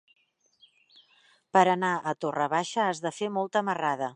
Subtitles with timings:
[1.57, 4.09] Per anar a Torre Baixa has de fer molta marrada.